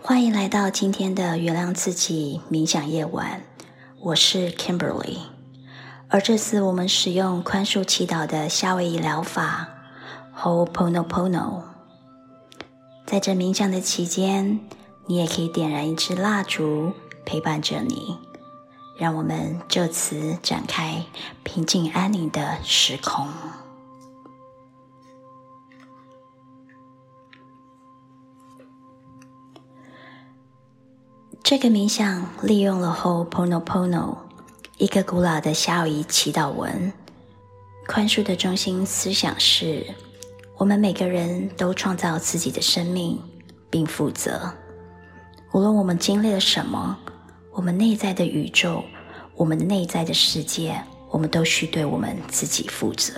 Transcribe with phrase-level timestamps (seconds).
[0.00, 3.42] 欢迎来到今天的原谅自己冥想夜晚，
[4.00, 5.18] 我是 Kimberly。
[6.08, 9.68] 而这次我们使用宽恕祈祷的夏威夷疗法
[10.36, 11.62] Ho'oponopono。
[13.06, 14.60] 在这冥想的期间，
[15.06, 16.92] 你也可以点燃一支蜡烛
[17.24, 18.16] 陪伴着你，
[18.96, 21.04] 让我们就此展开
[21.42, 23.26] 平静安宁的时空。
[31.48, 34.18] 这个冥想利用了 Ho'oponopono，
[34.76, 36.92] 一个古老的夏威夷祈祷文。
[37.86, 39.82] 宽恕的中心思想是：
[40.58, 43.18] 我们每个人都创造自己的生命，
[43.70, 44.52] 并负责。
[45.52, 46.94] 无论我们经历了什么，
[47.52, 48.84] 我们内在的宇宙，
[49.34, 50.78] 我们内在的世界，
[51.08, 53.14] 我们都需对我们自己负责。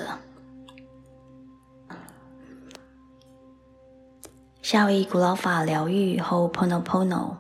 [4.63, 7.35] 夏威夷古老法疗愈 Ho'oponopono。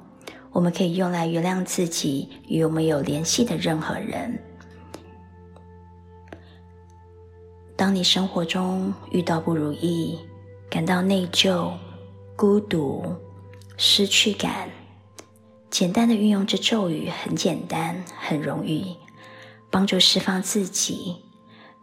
[0.52, 4.38] 我们可以用来原谅自己与我们有联系的任何人。
[7.76, 10.18] 当你生活中遇到不如意、
[10.68, 11.72] 感到内疚、
[12.36, 13.14] 孤独、
[13.76, 14.68] 失去感，
[15.70, 18.96] 简单的运用这咒语很简单、很容易，
[19.70, 21.16] 帮助释放自己，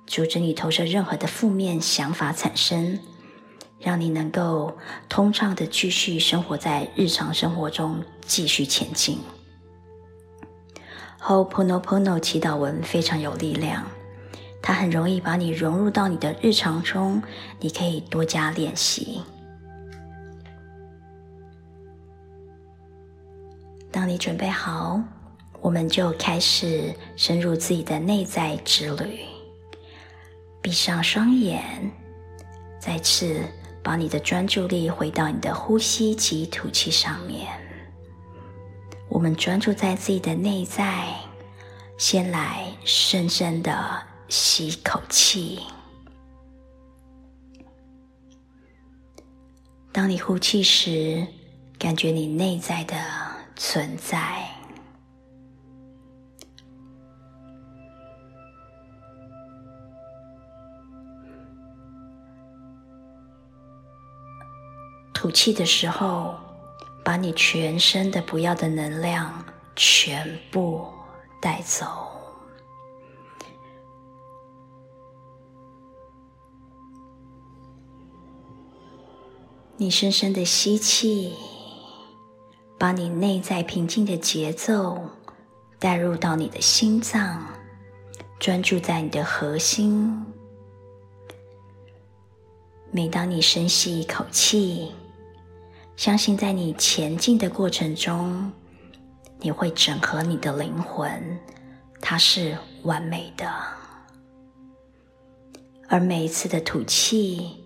[0.05, 2.99] 阻止你投射任何的负面想法产生。
[3.79, 4.75] 让你能够
[5.07, 9.19] 通畅的继续生活在日常生活中，继续前进。
[11.21, 13.85] Ho'oponopono 祈祷文非常有力量，
[14.61, 17.21] 它很容易把你融入到你的日常中，
[17.59, 19.21] 你可以多加练习。
[23.91, 25.01] 当你准备好，
[25.61, 29.19] 我们就开始深入自己的内在之旅。
[30.61, 31.91] 闭上双眼，
[32.79, 33.41] 再次。
[33.87, 37.47] 把你的专注力回到你的呼吸及吐气上面。
[39.07, 41.15] 我们专注在自己的内在，
[41.97, 45.59] 先来深深的吸口气。
[49.93, 51.25] 当你呼气时，
[51.79, 52.93] 感觉你内在的
[53.55, 54.56] 存在。
[65.27, 66.35] 吐气的时候，
[67.03, 69.43] 把你全身的不要的能量
[69.75, 70.87] 全部
[71.41, 71.85] 带走。
[79.75, 81.33] 你深深的吸气，
[82.77, 84.97] 把你内在平静的节奏
[85.77, 87.45] 带入到你的心脏，
[88.39, 90.25] 专注在你的核心。
[92.89, 94.93] 每当你深吸一口气，
[95.97, 98.51] 相信在你前进的过程中，
[99.39, 101.39] 你会整合你的灵魂，
[101.99, 103.51] 它是完美的。
[105.89, 107.63] 而每一次的吐气，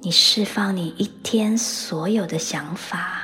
[0.00, 3.20] 你释放你一天所有的想法，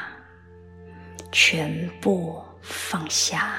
[1.33, 3.55] 全部放下。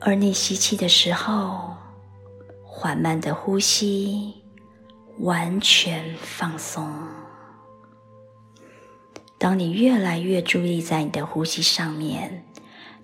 [0.00, 1.76] 而你吸气的时候，
[2.64, 4.41] 缓慢的呼吸。
[5.18, 6.90] 完全放松。
[9.38, 12.44] 当你越来越注意在你的呼吸上面，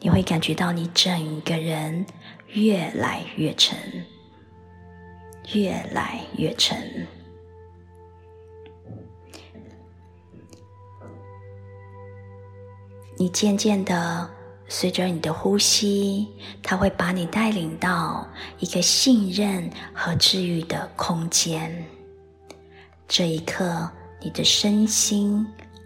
[0.01, 2.07] 你会感觉到你整个人
[2.49, 3.77] 越来越沉，
[5.53, 7.07] 越来越沉。
[13.17, 14.31] 你渐渐的
[14.69, 16.29] 随着你的呼吸，
[16.63, 18.29] 它会把你带领到
[18.61, 21.85] 一个信任和治愈的空间。
[23.09, 25.45] 这一刻，你的身心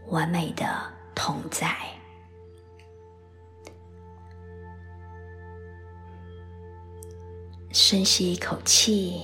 [0.08, 0.66] 完美的
[1.14, 1.72] 同在。
[7.70, 9.22] 深吸一口气，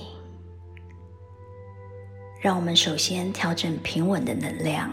[2.41, 4.89] 让我们首先调整平稳的能量。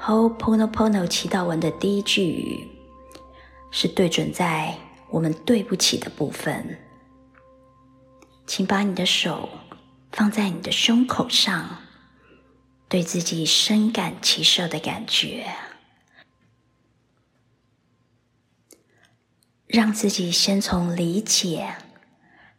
[0.00, 2.68] Ho'oponopono 祈祷文的第一句
[3.70, 4.76] 是对准在
[5.10, 6.76] 我们对不起的部分，
[8.48, 9.48] 请把你的手。
[10.16, 11.82] 放在你的胸口上，
[12.88, 15.44] 对自己深感其受的感觉，
[19.66, 21.76] 让自己先从理解，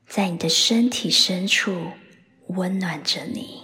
[0.08, 1.94] 在你的身体深处
[2.50, 3.64] 温暖着你。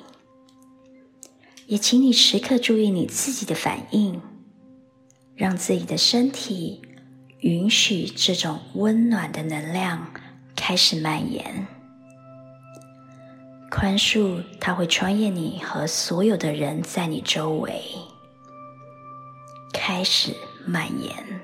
[1.68, 4.19] 也请你时刻注意你自己的反应，
[5.36, 6.81] 让自己的身体
[7.42, 10.12] 允许这种温暖的能量
[10.56, 11.68] 开始蔓延。
[13.75, 17.81] 宽恕，它会穿越你和所有的人在你周围，
[19.74, 20.31] 开始
[20.64, 21.42] 蔓延。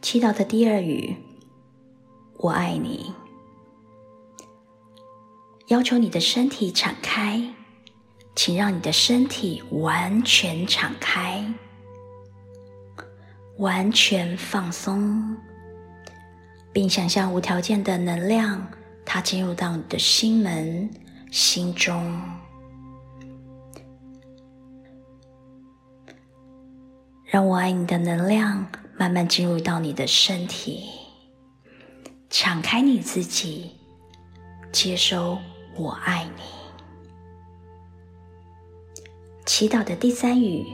[0.00, 1.16] 祈祷的第二语：
[2.36, 3.12] 我爱你。
[5.66, 7.55] 要求你的身体敞开，
[8.46, 11.44] 请让你的身体完全敞开，
[13.56, 15.36] 完全放松，
[16.72, 18.64] 并想象无条件的能量，
[19.04, 20.88] 它进入到你的心门、
[21.32, 22.22] 心中。
[27.24, 28.64] 让我爱你的能量
[28.96, 30.84] 慢慢进入到你的身体，
[32.30, 33.72] 敞开你自己，
[34.70, 35.36] 接收。
[35.74, 36.55] 我爱你。
[39.58, 40.66] 祈祷的第三语，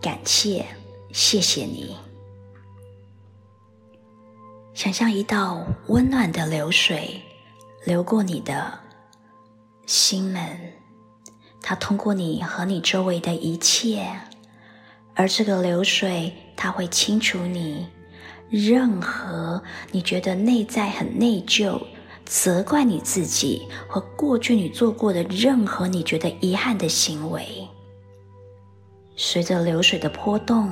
[0.00, 0.64] 感谢，
[1.12, 1.96] 谢谢你。
[4.72, 7.20] 想象一道温暖的流水
[7.84, 8.78] 流过你的
[9.84, 10.74] 心门，
[11.60, 14.08] 它通过你和你周围的一切，
[15.16, 17.88] 而这个流水，它会清除你
[18.48, 21.82] 任何你觉得内在很内疚。
[22.28, 27.66] 责怪你自己和过去你做过的任何你觉得遗憾的行为，
[29.16, 30.70] 随着流水的波动，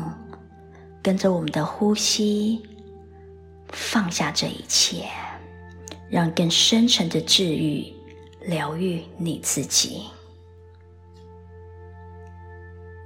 [1.03, 2.61] 跟着我们的呼吸，
[3.71, 5.09] 放下这一切，
[6.11, 7.91] 让更深沉的治愈、
[8.43, 10.03] 疗愈你自己。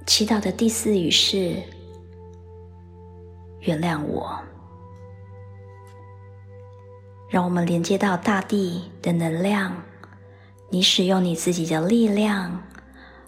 [0.05, 1.55] 祈祷的第四语是：
[3.61, 4.37] 原谅我。
[7.31, 9.73] 让我们连接到大地的能量，
[10.69, 12.61] 你使用你自己的力量，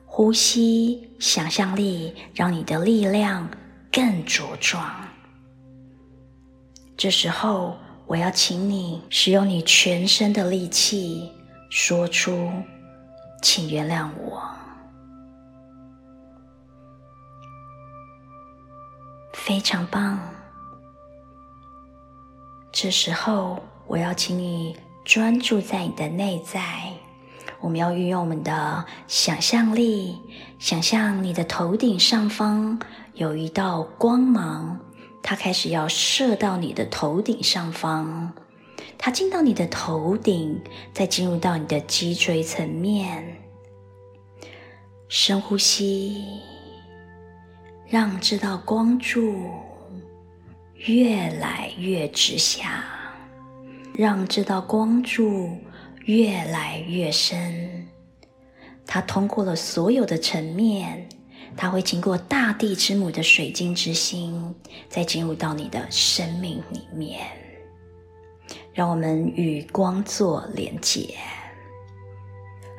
[0.05, 3.50] 呼吸、想象力，让你的力量
[3.89, 4.94] 更茁壮。
[6.97, 11.31] 这时候，我要请你使用你全身的力气，
[11.69, 12.51] 说出
[13.41, 14.44] ：“请原谅我。”
[19.31, 20.19] 非常棒。
[22.69, 23.63] 这时候。
[23.94, 24.75] 我要请你
[25.06, 26.94] 专注在你的内在，
[27.62, 30.19] 我们要运用我们的想象力，
[30.57, 32.80] 想象你的头顶上方
[33.13, 34.80] 有一道光芒，
[35.22, 38.34] 它开始要射到你的头顶上方，
[38.98, 40.60] 它进到你的头顶，
[40.92, 43.24] 再进入到你的脊椎层面。
[45.07, 46.40] 深呼吸，
[47.88, 49.51] 让这道光柱
[50.78, 52.84] 越来越直下。
[53.95, 55.56] 让这道光柱
[56.06, 57.88] 越来越深，
[58.88, 61.07] 它通过了所有的层面，
[61.56, 64.56] 它会经过大地之母的水晶之心，
[64.90, 67.19] 再进入到你的生命里面。
[68.74, 71.16] 让我们与光做连接，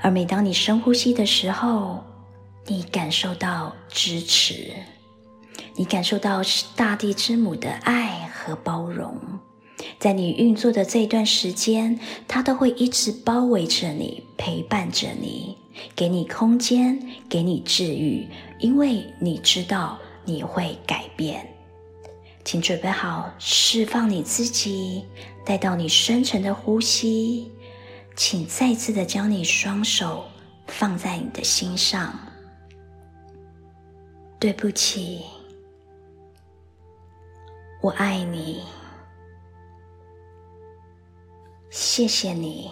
[0.01, 2.03] 而每当你深呼吸的时候，
[2.67, 4.73] 你感受到支持，
[5.77, 6.43] 你感受到
[6.75, 9.17] 大地之母的爱和包容。
[10.05, 11.99] 在你运作的这段时间，
[12.29, 15.56] 它都会一直包围着你，陪伴着你，
[15.97, 18.29] 给你空间，给你治愈，
[18.61, 21.49] 因为你知道你会改变。
[22.44, 25.06] 请准备好释放你自己，
[25.43, 27.51] 带到你深沉的呼吸。
[28.15, 30.27] 请再次的将你双手
[30.67, 32.15] 放在你的心上。
[34.39, 35.23] 对不起，
[37.81, 38.65] 我爱你。
[41.77, 42.71] 谢谢你，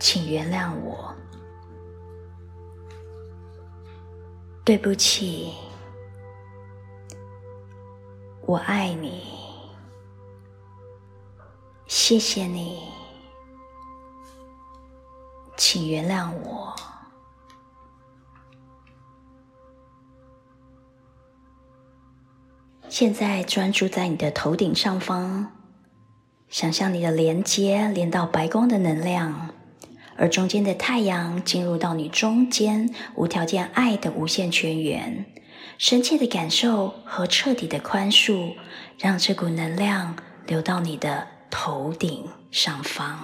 [0.00, 1.14] 请原谅我。
[4.64, 5.54] 对不起，
[8.44, 9.22] 我爱你。
[11.86, 12.88] 谢谢你，
[15.56, 16.74] 请原谅我。
[22.88, 25.61] 现在专注在你的头顶上方。
[26.52, 29.54] 想象你的连接连到白光的能量，
[30.16, 35.24] 而中间的太阳进入到你中间无条件爱的无限泉源，
[35.78, 38.52] 深切的感受和彻底的宽恕，
[38.98, 40.14] 让这股能量
[40.46, 43.18] 流到你的头顶上方，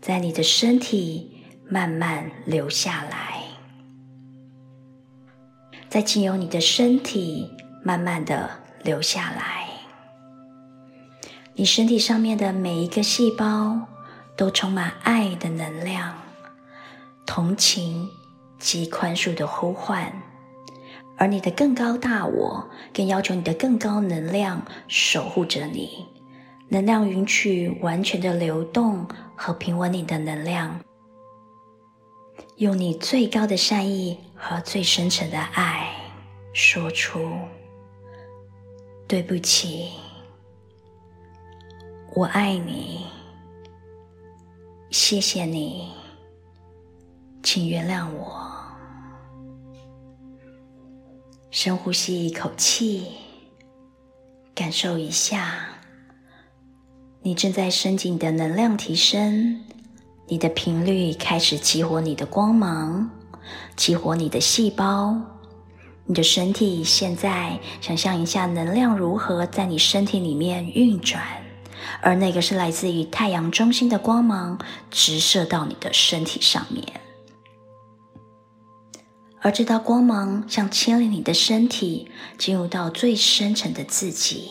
[0.00, 3.42] 在你的身体慢慢流下来，
[5.90, 7.50] 再经由你的身体
[7.84, 8.48] 慢慢的
[8.82, 9.63] 流下来。
[11.56, 13.78] 你身体上面的每一个细胞
[14.36, 16.12] 都充满爱的能量，
[17.24, 18.10] 同情、
[18.58, 20.12] 及宽恕的呼唤，
[21.16, 26.04] 而你的更高大我更要求你的更高能量守护着你，
[26.68, 29.06] 能量允许完全的流动
[29.36, 30.80] 和平稳你的能量，
[32.56, 35.88] 用你最高的善意和最深沉的爱
[36.52, 37.20] 说出
[39.06, 39.92] ：“对不起，
[42.16, 43.06] 我爱你，
[44.92, 45.88] 谢谢你，
[47.42, 48.40] 请原谅我。”
[51.50, 53.08] 深呼吸一口气，
[54.54, 55.56] 感受一下，
[57.20, 59.64] 你正在升级你的能量提升，
[60.28, 63.10] 你的频率开始激活你的光芒，
[63.74, 65.20] 激活你的细胞，
[66.06, 71.20] 你的身体现在想象一下能量如何在你身体里面运转，
[72.02, 74.58] 而那个是来自于太阳中心的光芒
[74.90, 77.00] 直射到你的身体上面。
[79.40, 84.50] 而这道光芒像牵引你的身体进入到最深层的自己。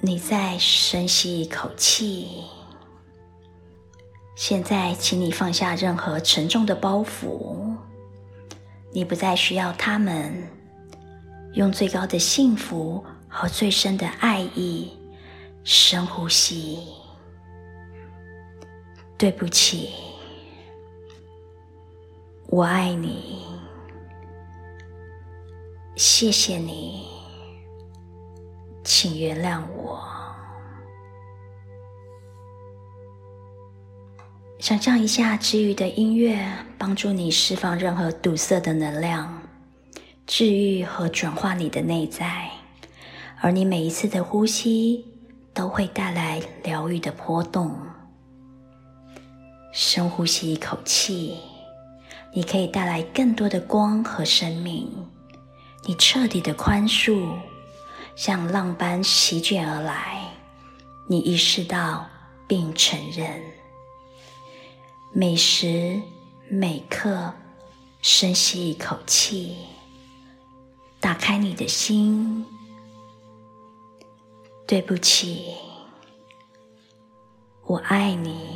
[0.00, 2.44] 你再深吸一口气。
[4.36, 7.74] 现在，请你放下任何沉重的包袱。
[8.92, 10.48] 你不再需要他们。
[11.54, 14.92] 用最高的幸福和最深的爱意，
[15.64, 16.80] 深呼吸。
[19.16, 19.90] 对不起。
[22.46, 23.44] 我爱你，
[25.94, 27.06] 谢谢你，
[28.82, 30.02] 请原谅我。
[34.58, 39.42] 想象一下治愈的音乐，帮助你释放任何堵塞的能量，
[40.26, 42.50] 治愈和转化你的内在。
[43.40, 45.04] 而你每一次的呼吸，
[45.54, 47.74] 都会带来疗愈的波动。
[49.72, 51.38] 深呼吸一口气。
[52.32, 54.88] 你可以带来更多的光和生命，
[55.84, 57.28] 你彻底的宽恕，
[58.14, 60.22] 像浪般席卷而来。
[61.08, 62.06] 你意识到
[62.46, 63.42] 并承认，
[65.12, 66.00] 每时
[66.48, 67.34] 每刻
[68.00, 69.56] 深吸一口气，
[71.00, 72.46] 打开你的心。
[74.70, 75.56] 对不起，
[77.66, 78.54] 我爱你，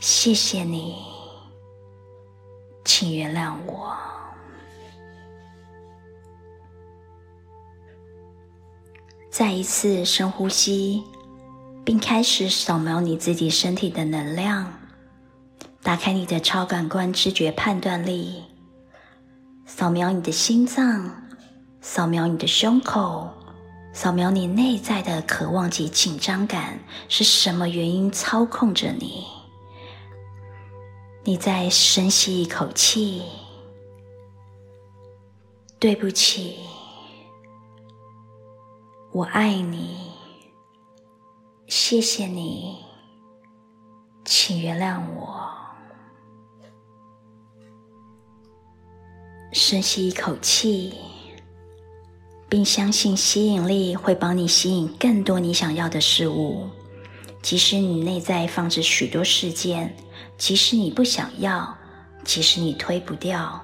[0.00, 0.96] 谢谢你。
[2.82, 3.94] 请原谅我。
[9.30, 11.04] 再一次深呼吸，
[11.84, 14.72] 并开始扫描你自己身体的能量，
[15.82, 18.42] 打开你的超感官知觉判断力，
[19.66, 21.22] 扫描你的心脏，
[21.82, 23.28] 扫描你的胸口，
[23.92, 29.24] 扫描你内在的渴望及紧张感是什么原因操控着你。
[31.24, 33.22] 你再深吸一口气。
[35.78, 36.60] 对不起，
[39.10, 40.12] 我爱你，
[41.66, 42.76] 谢谢你，
[44.24, 45.50] 请原谅我。
[49.52, 50.94] 深吸一口气，
[52.52, 56.68] 并相信吸引力会帮你吸引更多你想要的事物，
[57.40, 59.96] 即使你内在放置许多事件。
[60.36, 61.74] 即使你不想要，
[62.24, 63.58] 即使你推不掉，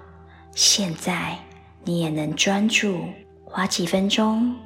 [0.55, 1.39] 现在
[1.85, 3.05] 你也能专注，
[3.45, 4.57] 花几分钟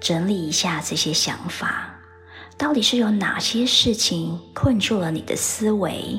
[0.00, 1.94] 整理一下这些想法。
[2.56, 6.18] 到底是有哪些事情困住了你的思维？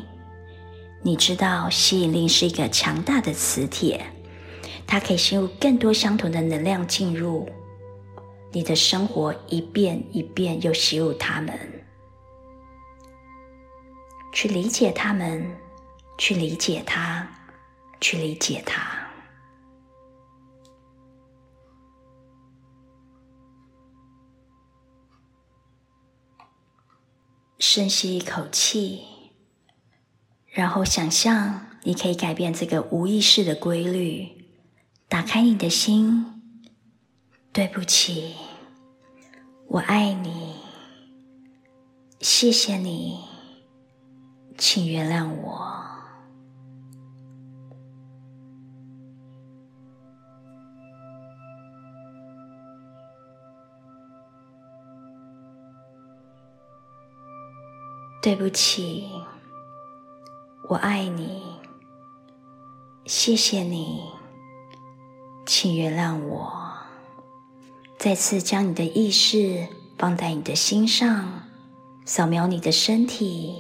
[1.02, 4.06] 你知道，吸引力是一个强大的磁铁，
[4.92, 7.48] 它可以吸入更多相同的能量进入
[8.52, 11.58] 你的生活，一遍一遍又吸入它们。
[14.34, 15.56] 去理解他们，
[16.18, 17.28] 去理解他，
[18.02, 18.98] 去理解他。
[27.60, 29.04] 深吸一口气，
[30.48, 34.39] 然后想象你可以改变这个无意识的规律，
[35.10, 36.26] 打开你的心。
[37.52, 38.36] 对不起，
[39.68, 40.54] 我爱你，
[42.22, 43.20] 谢谢你。
[44.56, 45.68] 请原谅我。
[58.22, 59.10] 对不起，
[60.68, 61.42] 我爱你，
[63.06, 64.04] 谢谢你，
[65.52, 66.54] 请原谅我。
[67.98, 69.66] 再次将你的意识
[69.98, 71.42] 放在你的心上，
[72.06, 73.56] 扫描你的身体。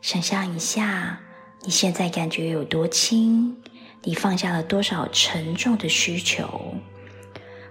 [0.00, 1.20] 想象一下，
[1.64, 3.54] 你现在感觉有多轻？
[4.04, 6.48] 你放下了多少沉重的需求？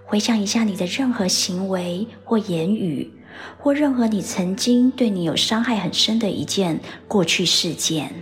[0.04, 3.10] 回想一下你的任何行为或言语，
[3.58, 8.14] 或任何你曾经对你有伤害很深的一件过去事件。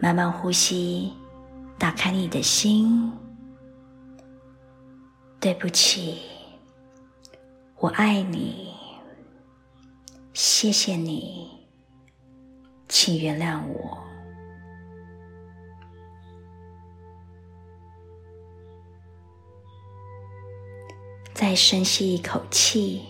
[0.00, 1.12] 慢慢呼吸，
[1.78, 3.12] 打开你的心。
[5.42, 6.22] 对不起，
[7.78, 8.72] 我爱你，
[10.32, 11.50] 谢谢你。
[12.88, 13.98] 请原谅我。
[21.34, 23.02] 再深吸一口气，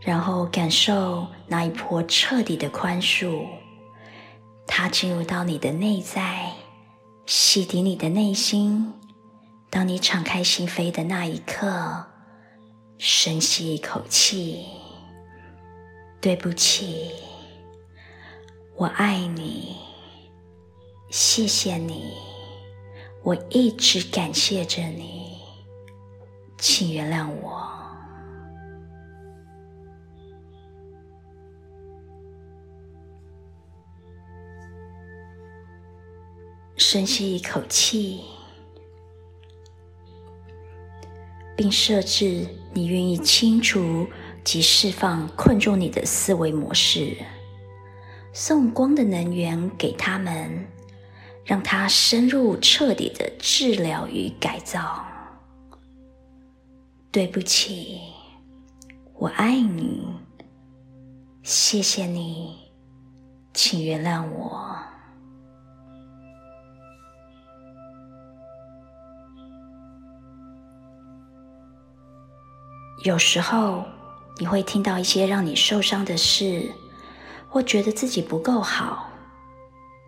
[0.00, 3.46] 然后感受那一波彻底的宽恕，
[4.66, 6.54] 它进入到你的内在，
[7.26, 8.94] 洗涤你的内心。
[9.72, 12.04] 当你敞开心扉的那一刻，
[12.98, 14.66] 深吸一口气，
[16.20, 17.10] 对不起。
[18.76, 19.78] 我爱你，
[21.08, 22.12] 谢谢你，
[23.22, 25.38] 我一直感谢着你，
[26.58, 27.72] 请原谅我。
[36.76, 38.22] 深吸一口气，
[41.62, 44.04] 并设置你愿意清除
[44.42, 47.16] 及释放困住你的思维模式。
[48.32, 50.66] 送光的能源给他们，
[51.44, 55.06] 让他深入彻底的治疗与改造。
[57.12, 58.00] 对不起，
[59.14, 60.04] 我爱你，
[61.44, 62.56] 谢谢你，
[63.54, 64.76] 请原谅我。
[73.02, 73.84] 有时候
[74.38, 76.70] 你会听到一些让你受伤的事。
[77.54, 79.10] 或觉得自己不够好，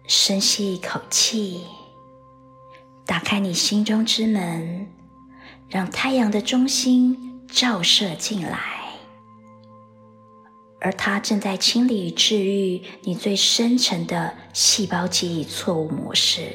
[0.08, 1.66] 深吸一口气，
[3.04, 4.90] 打开你心中之门，
[5.68, 8.58] 让太阳的中心照射进来，
[10.80, 16.50] 而它正在清理与治愈你最深层的细胞记忆错误模式。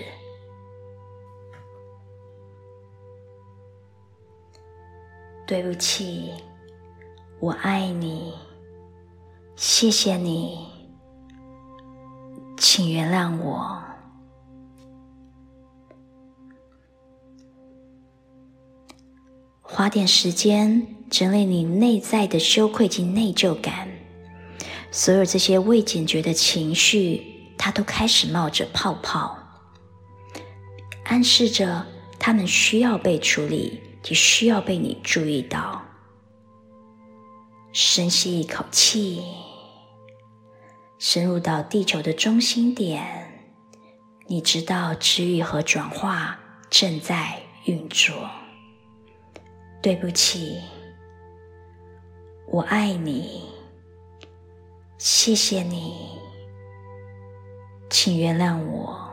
[5.50, 6.30] 对不起，
[7.40, 8.36] 我爱你，
[9.56, 10.68] 谢谢你。
[12.56, 13.82] 请原谅我，
[19.64, 23.90] 花点时间整理你内在的羞愧及内疚感。
[24.92, 27.24] 所有这些未解决的情绪，
[27.58, 29.36] 它都开始冒着泡泡，
[31.06, 31.88] 暗示着
[32.20, 35.84] 他们需要被处理，及需要被你注意到。
[37.72, 39.24] 深吸一口气。
[40.98, 43.52] 深入到地球的中心点，
[44.28, 46.38] 你知道治愈和转化
[46.70, 48.30] 正在运作。
[49.82, 50.60] 对不起，
[52.48, 53.46] 我爱你，
[54.98, 56.20] 谢谢你，
[57.90, 59.09] 请原谅我。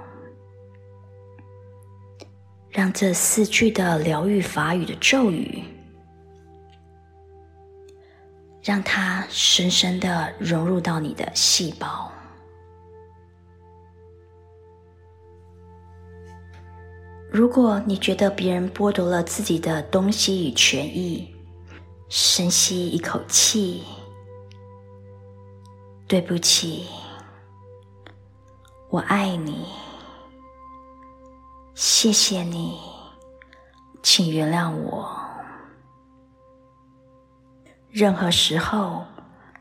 [2.77, 5.65] 让这四句的疗愈法语的咒语。
[8.62, 12.12] 让它深深的融入到你的细胞。
[17.31, 21.35] 如果你觉得别人剥夺了自己的东西与权益，
[22.11, 23.85] 深吸一口气，
[26.07, 26.87] 对不起，
[28.91, 29.65] 我爱你，
[31.79, 32.81] 谢谢你，
[34.03, 35.15] 请原谅我。
[37.91, 39.05] 任何时候，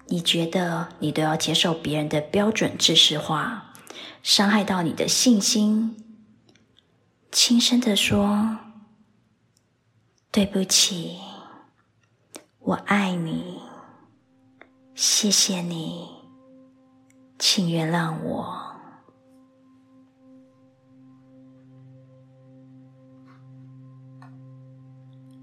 [0.07, 3.73] 你觉得你都要接受别人的标准知识化，
[4.23, 5.97] 伤害到你的信心，
[7.33, 8.59] 轻声的说
[10.31, 11.19] ：“对不起，
[12.59, 13.61] 我爱你，
[14.95, 16.07] 谢谢你，
[17.37, 18.63] 请原谅我。”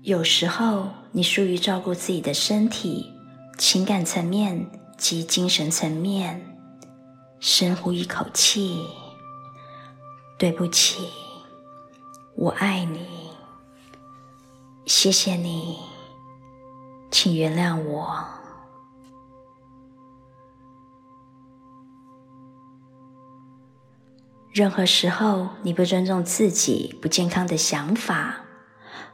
[0.03, 3.09] 有时候，你疏于照顾自己的身体、
[3.57, 6.59] 情感层面及精神层面。
[7.39, 8.85] 深呼一口气，
[10.37, 11.09] 对不起，
[12.35, 13.07] 我爱你，
[14.87, 15.79] 谢谢你，
[17.11, 18.25] 请原谅我。
[24.53, 28.42] 任何时候，你不尊重自己不健康的想法。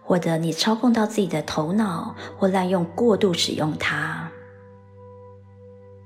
[0.09, 4.33] 或者你操控到自己的头脑，或滥用过度使用它。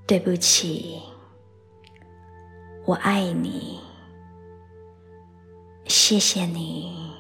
[0.09, 1.01] 对不起，
[2.85, 3.79] 我爱你，
[5.85, 7.12] 谢谢你，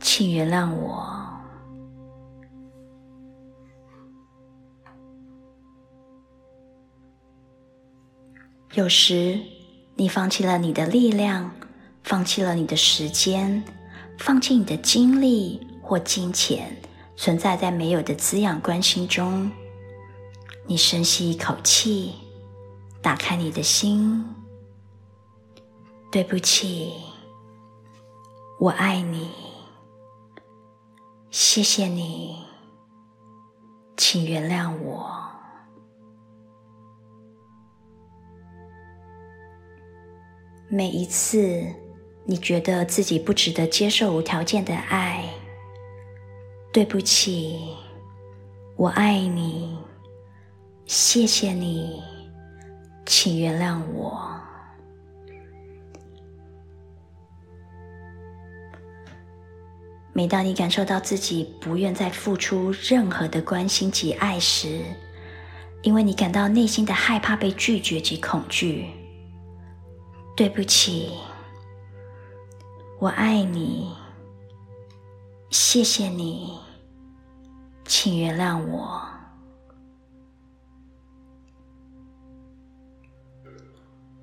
[0.00, 1.14] 请原谅我。
[8.74, 9.38] 有时，
[9.94, 11.52] 你放弃了你的力量，
[12.02, 13.62] 放弃了你的时间，
[14.18, 16.76] 放弃你的精力或金钱，
[17.16, 19.50] 存在在没有的滋养关心中。
[20.66, 22.14] 你深吸一口气，
[23.00, 24.24] 打开你的心。
[26.10, 26.92] 对不起，
[28.58, 29.30] 我爱你，
[31.30, 32.36] 谢谢你，
[33.96, 35.14] 请原谅我。
[40.68, 41.64] 每一次
[42.28, 45.24] 你觉得自己不值得接受无条件的爱，
[46.72, 47.56] 对不起，
[48.74, 49.78] 我爱你。
[50.86, 52.02] 谢谢你，
[53.04, 54.20] 请原谅我。
[60.12, 64.82] 每当你感受到自己不愿再付出任何的关心及爱时，
[65.82, 68.86] 因为你感到内心的害怕被拒绝及恐惧，
[70.36, 71.12] 对不起，
[73.06, 73.94] 我爱你。
[75.50, 76.58] 谢谢你，
[77.84, 79.00] 请原谅我。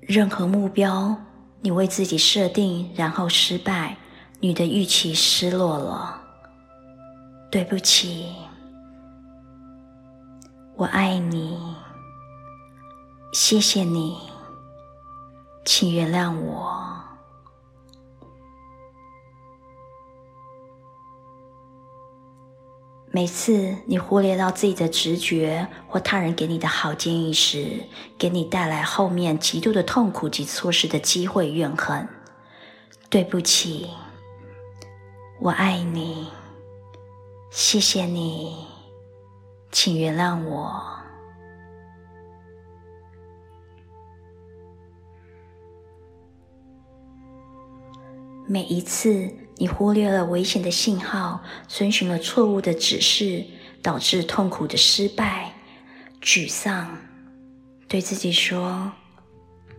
[0.02, 1.16] 任何目标，
[1.62, 3.96] 你为自己设定，然后失败，
[4.40, 6.20] 你的预期失落了。
[7.50, 8.34] 对不起，
[10.76, 11.74] 我爱你，
[13.32, 14.18] 谢谢你，
[15.64, 16.83] 请原谅我。
[23.14, 27.84] 每次你忽略到自己的直觉或他人给你的好建议时，
[28.18, 32.08] 给你带来后面极度的痛苦及错失的机会怨恨。
[33.08, 33.88] 对不起，
[35.40, 36.26] 我爱你，
[37.52, 38.66] 谢谢你，
[39.70, 40.82] 请原谅我。
[48.48, 49.32] 每一次。
[49.56, 53.44] 你忽略了危险的信号，遵循了错误的指示，
[53.80, 55.54] 导致痛苦的失败、
[56.20, 56.98] 沮丧。
[57.86, 58.90] 对自己说：“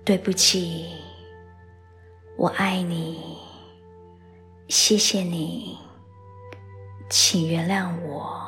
[0.06, 0.86] 对不起，
[2.38, 3.38] 我爱你，
[4.70, 5.78] 谢谢你，
[7.10, 8.44] 请原谅我。”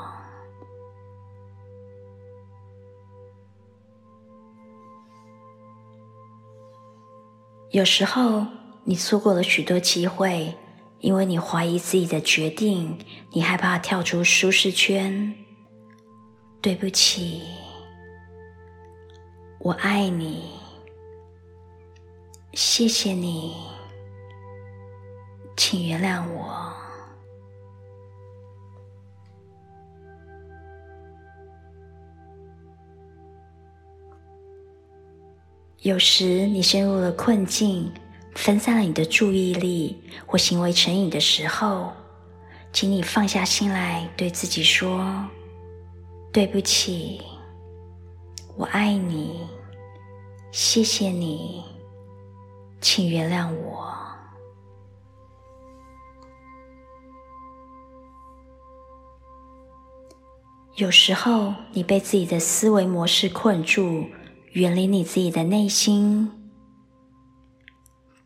[7.71, 8.45] 有时候，
[8.85, 10.55] 你错过了许多机会。
[10.99, 12.97] 因为你怀疑自己的决定，
[13.31, 15.33] 你害怕跳出舒适圈。
[16.59, 17.43] 对不起，
[19.59, 20.49] 我爱你，
[22.53, 23.55] 谢谢你，
[25.55, 26.73] 请原谅我。
[35.83, 37.89] 有时你陷入了困境。
[38.37, 41.91] 分散了你的注意力或行为成瘾的时候，
[42.71, 45.25] 请你放下心来，对自己说
[46.31, 47.19] ：“对不起，
[48.55, 49.39] 我爱你，
[50.51, 51.63] 谢谢你，
[52.79, 53.91] 请原谅我。”
[60.75, 64.05] 有时候，你被自己的思维模式困住，
[64.51, 66.36] 远离你自己的内心。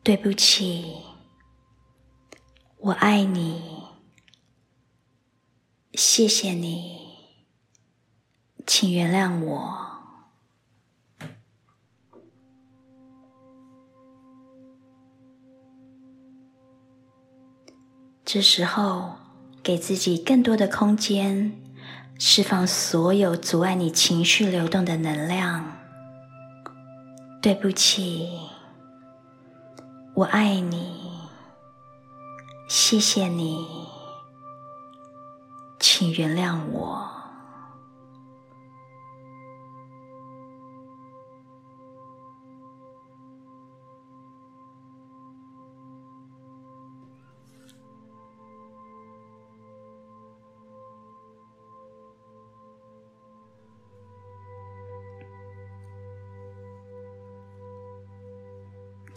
[0.04, 0.96] 对不起，
[2.78, 3.62] 我爱你，
[5.94, 6.98] 谢谢你，
[8.66, 9.78] 请原谅我。
[18.26, 19.18] 这时候，
[19.62, 21.62] 给自己更多的空间，
[22.18, 25.78] 释放所有阻碍你情绪流动的能量。
[27.40, 28.50] 对不起。
[30.14, 31.30] 我爱你，
[32.68, 33.66] 谢谢你，
[35.80, 37.21] 请原谅我。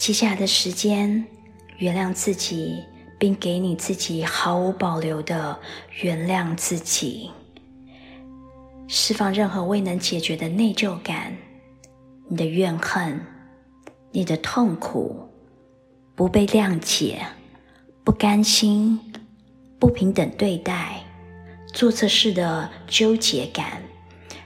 [0.05, 1.25] 接下来的时间，
[1.79, 2.85] 原谅自己，
[3.19, 5.59] 并给你自己毫无保留的
[6.03, 7.31] 原谅自己，
[8.87, 11.35] 释放任何未能解决的内疚感、
[12.29, 13.19] 你的怨恨、
[14.13, 15.27] 你的痛苦、
[16.15, 17.25] 不被谅解、
[18.05, 19.01] 不甘心、
[19.79, 21.03] 不平等对待、
[21.73, 23.83] 做错事的纠结感，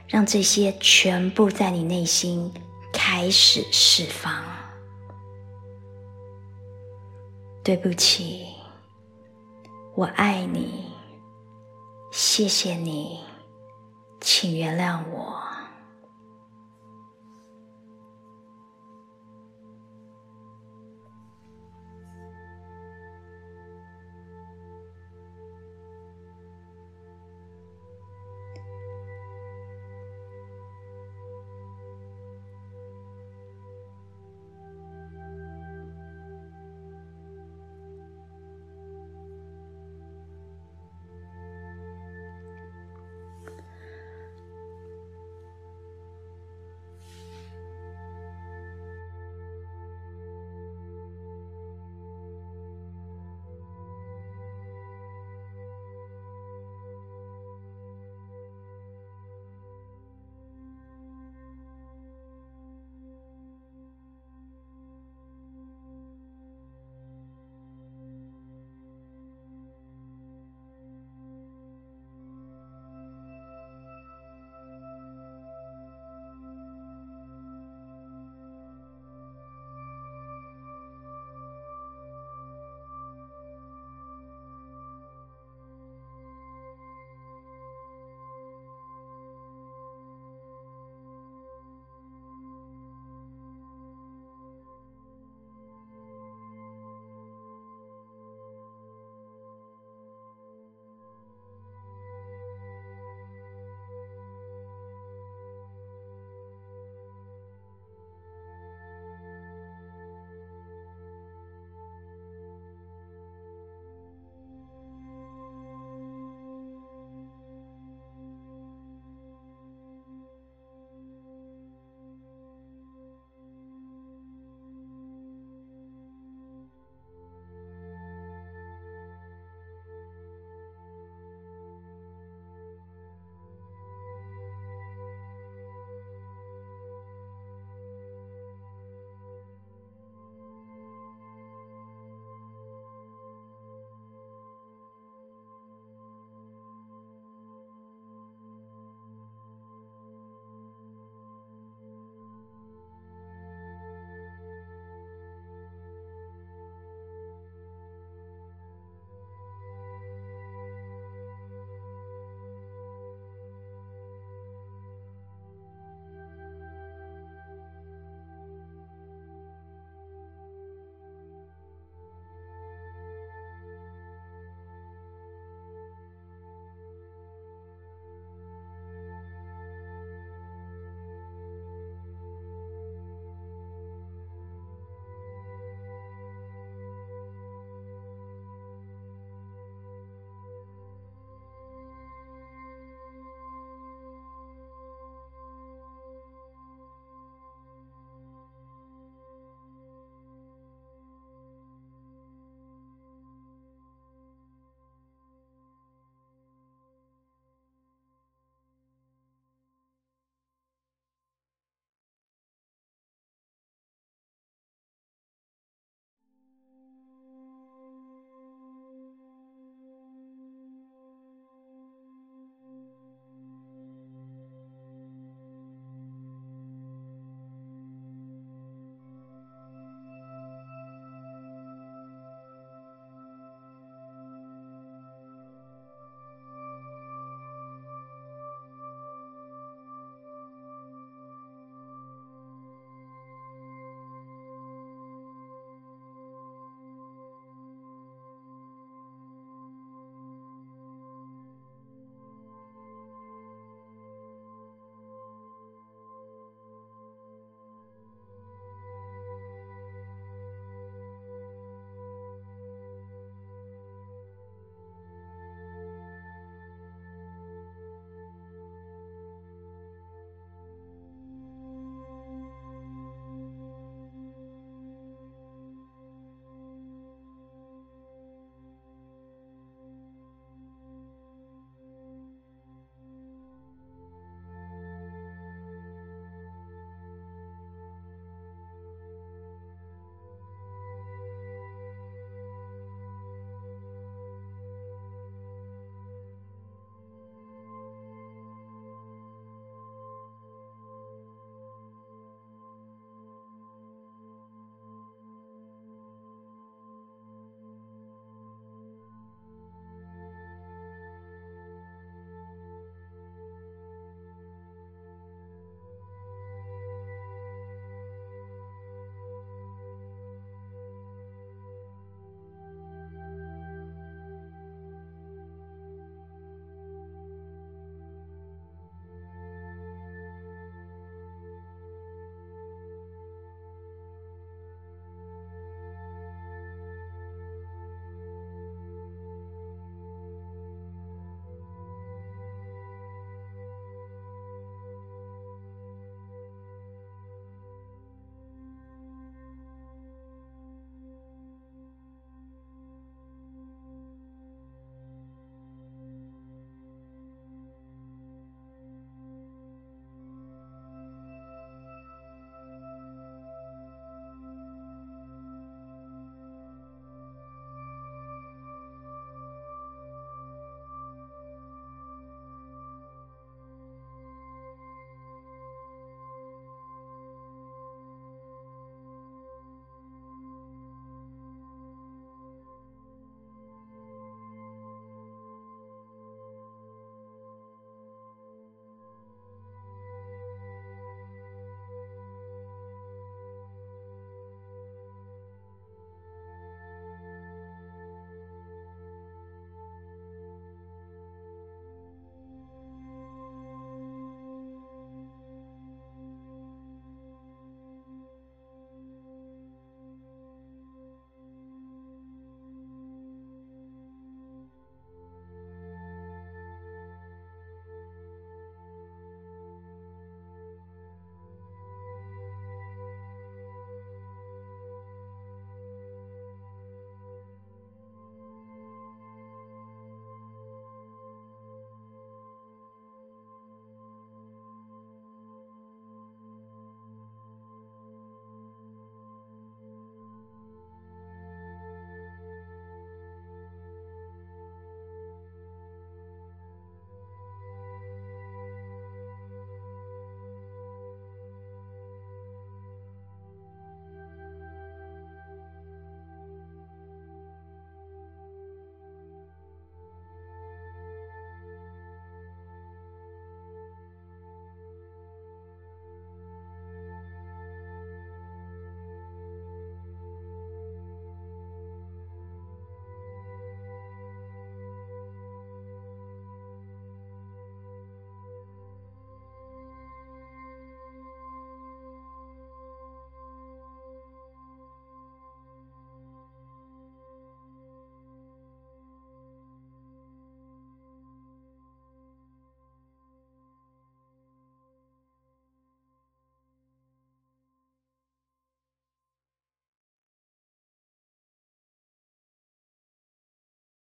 [0.06, 2.48] 让这些全部在你内心
[2.92, 4.57] 开始释放。
[7.68, 8.46] 对不起，
[9.94, 10.86] 我爱你，
[12.10, 13.20] 谢谢你，
[14.22, 15.47] 请原谅我。